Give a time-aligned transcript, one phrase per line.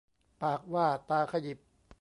[0.41, 1.59] ปากว่าตาขยิบ